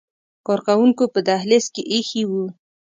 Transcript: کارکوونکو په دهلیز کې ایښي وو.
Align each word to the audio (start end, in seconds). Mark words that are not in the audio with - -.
کارکوونکو 0.47 1.03
په 1.13 1.19
دهلیز 1.27 1.65
کې 1.73 1.83
ایښي 1.93 2.23
وو. 2.29 2.45